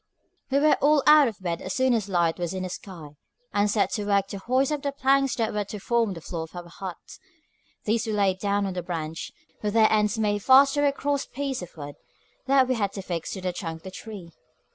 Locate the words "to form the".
5.65-6.21